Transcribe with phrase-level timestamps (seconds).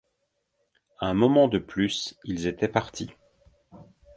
[0.99, 3.11] Un moment de plus, ils étaient partis.